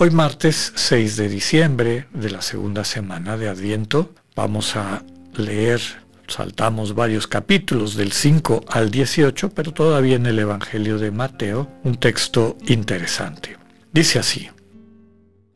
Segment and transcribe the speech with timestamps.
[0.00, 5.02] Hoy martes 6 de diciembre de la segunda semana de Adviento vamos a
[5.34, 5.80] leer,
[6.28, 11.96] saltamos varios capítulos del 5 al 18, pero todavía en el Evangelio de Mateo, un
[11.96, 13.56] texto interesante.
[13.92, 14.48] Dice así,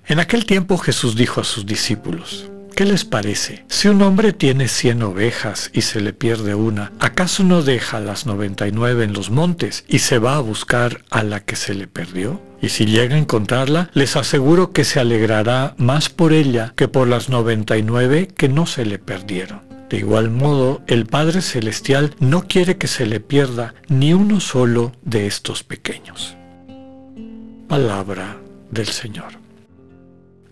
[0.06, 3.64] en aquel tiempo Jesús dijo a sus discípulos, ¿Qué les parece?
[3.68, 8.24] Si un hombre tiene 100 ovejas y se le pierde una, ¿acaso no deja las
[8.24, 12.40] 99 en los montes y se va a buscar a la que se le perdió?
[12.62, 17.08] Y si llega a encontrarla, les aseguro que se alegrará más por ella que por
[17.08, 19.60] las 99 que no se le perdieron.
[19.90, 24.92] De igual modo, el Padre Celestial no quiere que se le pierda ni uno solo
[25.02, 26.36] de estos pequeños.
[27.68, 28.38] Palabra
[28.70, 29.42] del Señor.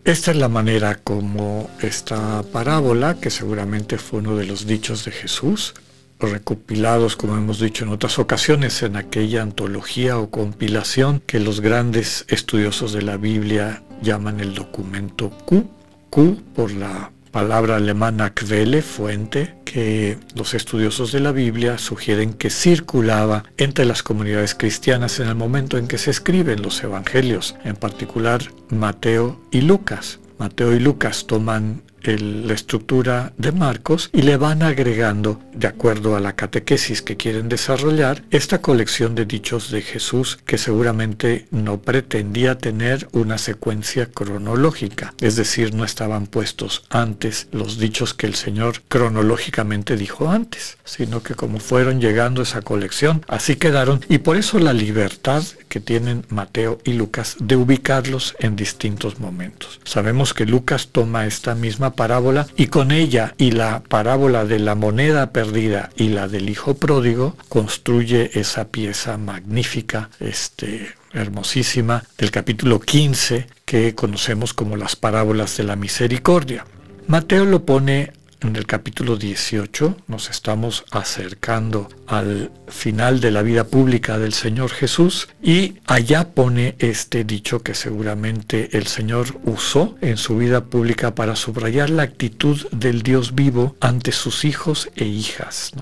[0.05, 5.13] Esta es la manera como esta parábola, que seguramente fue uno de los dichos de
[5.13, 5.75] Jesús,
[6.19, 12.25] recopilados, como hemos dicho en otras ocasiones, en aquella antología o compilación que los grandes
[12.29, 15.69] estudiosos de la Biblia llaman el documento Q,
[16.09, 22.51] Q por la palabra alemana Quelle, fuente, que los estudiosos de la Biblia sugieren que
[22.51, 27.77] circulaba entre las comunidades cristianas en el momento en que se escriben los evangelios, en
[27.77, 30.19] particular Mateo y Lucas.
[30.39, 36.21] Mateo y Lucas toman la estructura de Marcos y le van agregando, de acuerdo a
[36.21, 42.59] la catequesis que quieren desarrollar, esta colección de dichos de Jesús que seguramente no pretendía
[42.59, 48.83] tener una secuencia cronológica, es decir, no estaban puestos antes los dichos que el Señor
[48.89, 54.01] cronológicamente dijo antes, sino que como fueron llegando esa colección, así quedaron.
[54.09, 59.81] Y por eso la libertad que tienen Mateo y Lucas de ubicarlos en distintos momentos.
[59.85, 64.75] Sabemos que Lucas toma esta misma parábola y con ella y la parábola de la
[64.75, 72.81] moneda perdida y la del hijo pródigo construye esa pieza magnífica, este, hermosísima del capítulo
[72.81, 76.67] 15 que conocemos como las parábolas de la misericordia.
[77.07, 83.65] Mateo lo pone en el capítulo 18 nos estamos acercando al final de la vida
[83.65, 90.17] pública del Señor Jesús y allá pone este dicho que seguramente el Señor usó en
[90.17, 95.73] su vida pública para subrayar la actitud del Dios vivo ante sus hijos e hijas.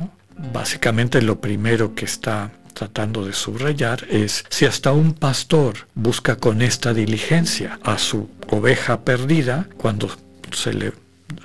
[0.53, 6.63] Básicamente lo primero que está tratando de subrayar es si hasta un pastor busca con
[6.63, 10.11] esta diligencia a su oveja perdida cuando
[10.53, 10.93] se le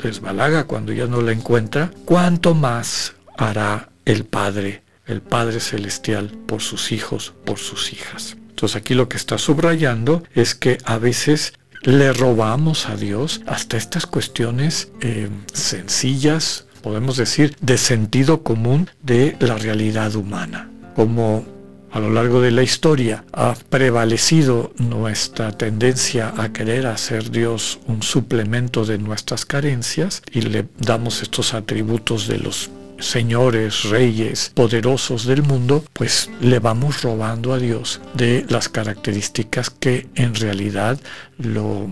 [0.01, 6.61] desbalaga cuando ya no la encuentra, ¿cuánto más hará el Padre, el Padre Celestial, por
[6.61, 8.38] sus hijos, por sus hijas?
[8.49, 13.77] Entonces aquí lo que está subrayando es que a veces le robamos a Dios hasta
[13.77, 21.45] estas cuestiones eh, sencillas, podemos decir, de sentido común de la realidad humana, como
[21.94, 28.02] a lo largo de la historia ha prevalecido nuestra tendencia a querer hacer Dios un
[28.02, 35.44] suplemento de nuestras carencias y le damos estos atributos de los señores, reyes, poderosos del
[35.44, 41.00] mundo, pues le vamos robando a Dios de las características que en realidad
[41.38, 41.92] lo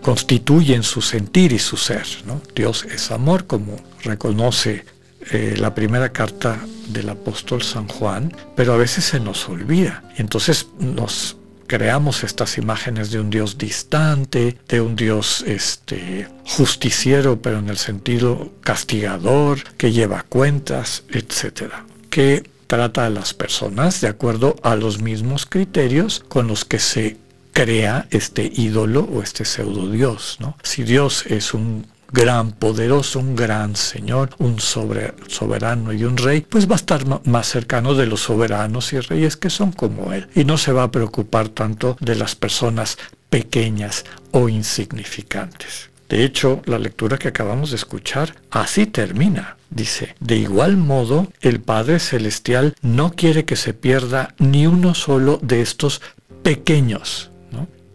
[0.00, 2.06] constituyen su sentir y su ser.
[2.54, 4.84] Dios es amor, como reconoce
[5.30, 10.02] eh, la primera carta del apóstol San Juan, pero a veces se nos olvida.
[10.16, 17.58] Entonces nos creamos estas imágenes de un Dios distante, de un Dios este, justiciero, pero
[17.58, 24.56] en el sentido castigador, que lleva cuentas, etcétera, que trata a las personas de acuerdo
[24.62, 27.16] a los mismos criterios con los que se
[27.52, 30.38] crea este ídolo o este pseudo Dios.
[30.40, 30.56] ¿no?
[30.62, 36.68] Si Dios es un gran poderoso, un gran señor, un soberano y un rey, pues
[36.68, 40.28] va a estar más cercano de los soberanos y reyes que son como él.
[40.34, 42.98] Y no se va a preocupar tanto de las personas
[43.30, 45.90] pequeñas o insignificantes.
[46.08, 49.56] De hecho, la lectura que acabamos de escuchar así termina.
[49.70, 55.38] Dice, de igual modo, el Padre Celestial no quiere que se pierda ni uno solo
[55.42, 56.02] de estos
[56.42, 57.30] pequeños.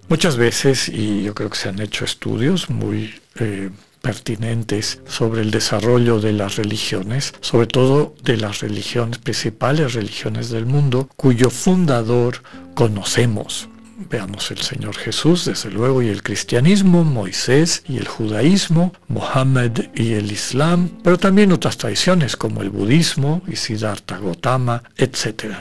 [0.10, 3.70] Muchas veces, y yo creo que se han hecho estudios muy eh,
[4.02, 10.66] pertinentes sobre el desarrollo de las religiones, sobre todo de las religiones, principales religiones del
[10.66, 12.42] mundo, cuyo fundador
[12.76, 13.70] conocemos.
[14.10, 20.14] Veamos el Señor Jesús, desde luego, y el cristianismo, Moisés y el judaísmo, Mohammed y
[20.14, 25.56] el Islam, pero también otras tradiciones como el budismo y Siddhartha Gautama, etc.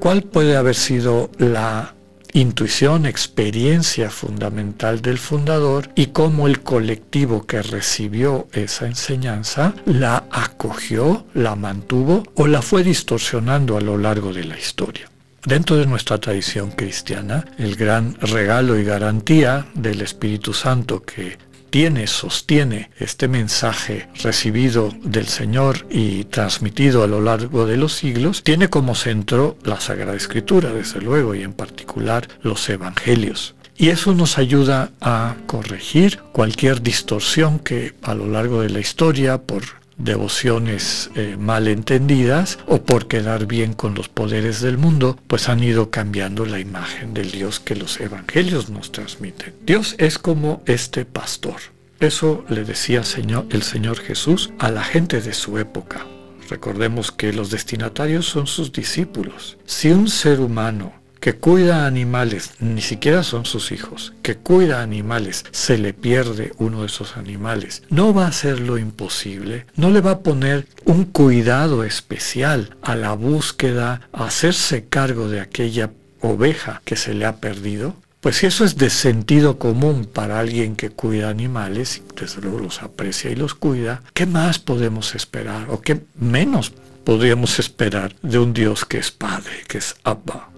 [0.00, 1.94] ¿Cuál puede haber sido la
[2.32, 11.26] intuición, experiencia fundamental del fundador y cómo el colectivo que recibió esa enseñanza la acogió,
[11.34, 15.10] la mantuvo o la fue distorsionando a lo largo de la historia.
[15.44, 21.38] Dentro de nuestra tradición cristiana, el gran regalo y garantía del Espíritu Santo que
[21.70, 28.42] tiene, sostiene este mensaje recibido del Señor y transmitido a lo largo de los siglos,
[28.42, 33.54] tiene como centro la Sagrada Escritura, desde luego, y en particular los Evangelios.
[33.76, 39.38] Y eso nos ayuda a corregir cualquier distorsión que a lo largo de la historia,
[39.38, 39.62] por
[39.98, 45.62] devociones eh, mal entendidas o por quedar bien con los poderes del mundo, pues han
[45.62, 49.54] ido cambiando la imagen del Dios que los evangelios nos transmiten.
[49.66, 51.56] Dios es como este pastor.
[52.00, 56.06] Eso le decía el Señor Jesús a la gente de su época.
[56.48, 59.58] Recordemos que los destinatarios son sus discípulos.
[59.66, 60.92] Si un ser humano
[61.28, 66.80] que cuida animales, ni siquiera son sus hijos, que cuida animales, se le pierde uno
[66.80, 71.04] de esos animales, no va a hacer lo imposible, no le va a poner un
[71.04, 75.90] cuidado especial a la búsqueda, a hacerse cargo de aquella
[76.22, 77.94] oveja que se le ha perdido.
[78.20, 82.60] Pues si eso es de sentido común para alguien que cuida animales, y desde luego
[82.60, 86.72] los aprecia y los cuida, ¿qué más podemos esperar o qué menos
[87.04, 90.48] podríamos esperar de un Dios que es Padre, que es Abba?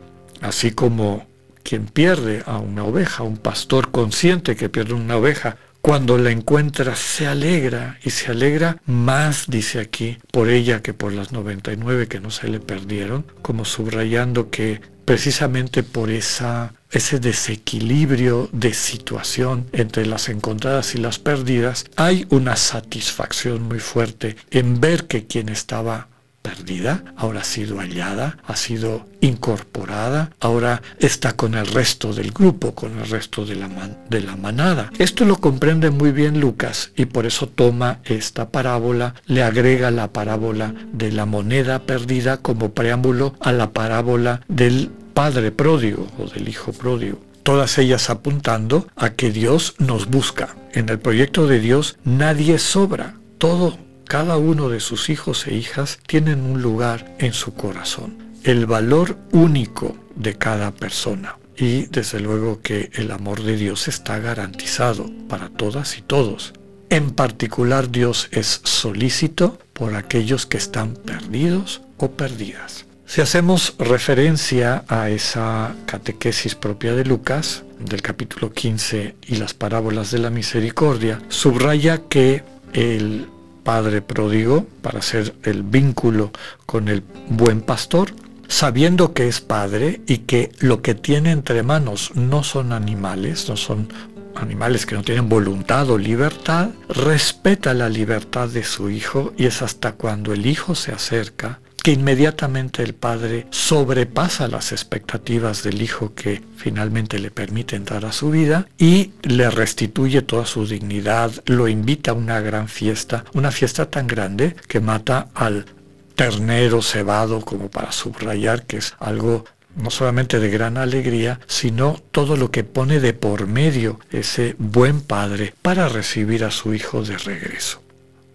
[0.41, 1.27] Así como
[1.63, 6.95] quien pierde a una oveja, un pastor consciente que pierde una oveja, cuando la encuentra
[6.95, 12.21] se alegra y se alegra más, dice aquí, por ella que por las 99 que
[12.21, 20.07] no se le perdieron, como subrayando que precisamente por esa, ese desequilibrio de situación entre
[20.07, 26.10] las encontradas y las perdidas, hay una satisfacción muy fuerte en ver que quien estaba
[26.43, 32.75] perdida, ahora ha sido hallada, ha sido incorporada, ahora está con el resto del grupo,
[32.75, 33.69] con el resto de la,
[34.09, 34.91] de la manada.
[34.99, 40.13] Esto lo comprende muy bien Lucas y por eso toma esta parábola, le agrega la
[40.13, 46.49] parábola de la moneda perdida como preámbulo a la parábola del padre pródigo o del
[46.49, 50.55] hijo pródigo todas ellas apuntando a que Dios nos busca.
[50.73, 53.77] En el proyecto de Dios nadie sobra, todo
[54.11, 59.17] cada uno de sus hijos e hijas tienen un lugar en su corazón, el valor
[59.31, 61.39] único de cada persona.
[61.57, 66.55] Y desde luego que el amor de Dios está garantizado para todas y todos.
[66.89, 72.87] En particular Dios es solícito por aquellos que están perdidos o perdidas.
[73.07, 80.11] Si hacemos referencia a esa catequesis propia de Lucas, del capítulo 15 y las parábolas
[80.11, 82.43] de la misericordia, subraya que
[82.73, 83.29] el
[83.71, 86.33] padre pródigo para hacer el vínculo
[86.67, 88.11] con el buen pastor,
[88.49, 93.57] sabiendo que es padre y que lo que tiene entre manos no son animales, no
[93.57, 93.87] son
[94.35, 99.63] animales que no tienen voluntad o libertad, respeta la libertad de su hijo y es
[99.63, 106.15] hasta cuando el hijo se acerca que inmediatamente el padre sobrepasa las expectativas del hijo
[106.15, 111.69] que finalmente le permite entrar a su vida y le restituye toda su dignidad, lo
[111.69, 115.67] invita a una gran fiesta, una fiesta tan grande que mata al
[116.15, 119.45] ternero cebado como para subrayar que es algo
[119.77, 125.01] no solamente de gran alegría, sino todo lo que pone de por medio ese buen
[125.01, 127.81] padre para recibir a su hijo de regreso.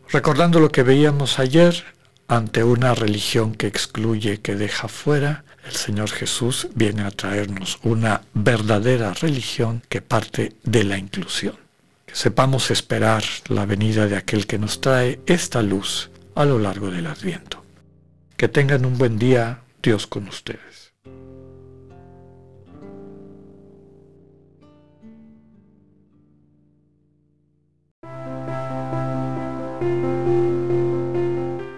[0.10, 1.84] Recordando lo que veíamos ayer,
[2.28, 8.22] ante una religión que excluye, que deja fuera, el Señor Jesús viene a traernos una
[8.34, 11.56] verdadera religión que parte de la inclusión.
[12.06, 16.92] Que sepamos esperar la venida de aquel que nos trae esta luz a lo largo
[16.92, 17.64] del adviento.
[18.38, 20.85] Que tengan un buen día, Dios con ustedes.